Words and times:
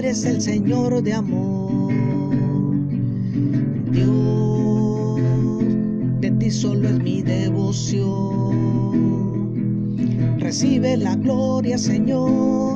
Eres 0.00 0.24
el 0.24 0.40
Señor 0.40 1.02
de 1.02 1.12
amor. 1.12 1.92
Dios, 3.92 5.20
de 6.22 6.30
ti 6.30 6.50
solo 6.50 6.88
es 6.88 6.98
mi 7.00 7.20
devoción. 7.20 8.08
Recibe 10.38 10.96
la 10.96 11.16
gloria, 11.16 11.76
Señor, 11.76 12.69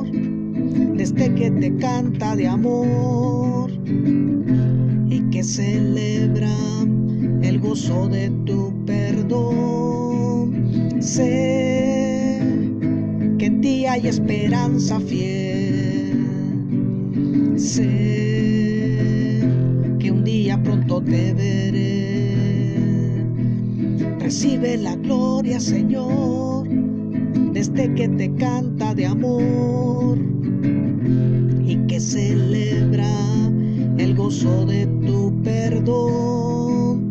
desde 1.05 1.35
que 1.35 1.51
te 1.51 1.75
canta 1.75 2.35
de 2.35 2.47
amor 2.47 3.69
y 5.07 5.19
que 5.29 5.43
celebra 5.43 6.49
el 7.43 7.59
gozo 7.59 8.07
de 8.07 8.31
tu 8.43 8.73
perdón. 8.87 10.51
Sé 10.99 12.39
que 13.37 13.45
en 13.45 13.61
ti 13.61 13.85
hay 13.85 14.07
esperanza 14.07 14.99
fiel. 14.99 16.25
Sé 17.55 19.41
que 19.99 20.11
un 20.11 20.23
día 20.23 20.59
pronto 20.63 21.03
te 21.03 21.35
veré. 21.35 22.33
Recibe 24.19 24.77
la 24.77 24.95
gloria, 24.95 25.59
Señor, 25.59 26.67
desde 27.53 27.93
que 27.93 28.07
te 28.07 28.33
canta 28.33 28.95
de 28.95 29.05
amor 29.05 29.85
gozo 34.25 34.65
de 34.65 34.87
tu 35.05 35.31
perdón. 35.43 37.09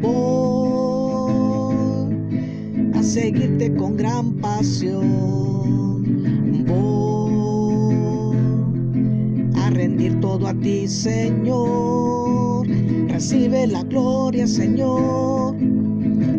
Voy 0.00 1.74
a 2.94 3.02
seguirte 3.02 3.74
con 3.74 3.96
gran 3.96 4.34
pasión. 4.34 6.04
Voy 6.68 8.04
a 9.56 9.70
rendir 9.70 10.20
todo 10.20 10.46
a 10.46 10.54
ti, 10.54 10.86
Señor. 10.86 12.68
Recibe 13.08 13.66
la 13.66 13.82
gloria, 13.82 14.46
Señor, 14.46 15.56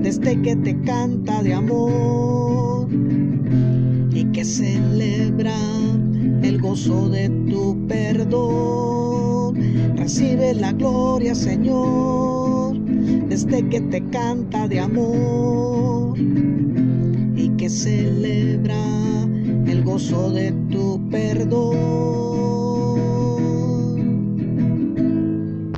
desde 0.02 0.42
que 0.42 0.56
te 0.56 0.80
canta 0.84 1.44
de 1.44 1.56
amor 1.56 2.88
y 4.14 4.24
que 4.32 4.46
celebra 4.46 5.58
el 6.42 6.62
gozo 6.62 7.10
de 7.10 7.28
tu 7.50 7.86
perdón. 7.90 8.85
Recibe 10.06 10.54
la 10.54 10.72
gloria, 10.72 11.34
Señor, 11.34 12.78
desde 13.28 13.68
que 13.70 13.82
te 13.82 14.08
canta 14.12 14.68
de 14.68 14.80
amor 14.80 16.16
y 17.36 17.50
que 17.58 17.68
celebra 17.68 18.52
el 18.52 18.55